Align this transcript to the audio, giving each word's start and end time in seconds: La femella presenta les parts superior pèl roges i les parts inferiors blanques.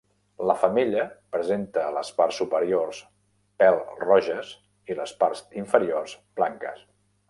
La 0.51 0.53
femella 0.61 1.03
presenta 1.35 1.83
les 1.97 2.09
parts 2.21 2.41
superior 2.43 2.97
pèl 3.63 3.79
roges 4.03 4.53
i 4.93 5.01
les 5.03 5.17
parts 5.25 5.49
inferiors 5.65 6.21
blanques. 6.43 6.87